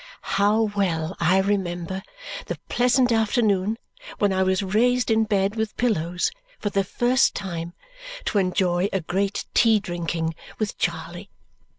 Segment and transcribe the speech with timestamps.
[0.37, 2.01] How well I remember
[2.47, 3.77] the pleasant afternoon
[4.17, 7.73] when I was raised in bed with pillows for the first time
[8.25, 11.29] to enjoy a great tea drinking with Charley!